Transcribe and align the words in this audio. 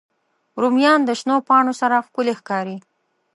رومیان 0.61 0.99
د 1.05 1.09
شنو 1.19 1.37
پاڼو 1.47 1.73
سره 1.81 2.05
ښکلي 2.07 2.33
ښکاري 2.39 2.77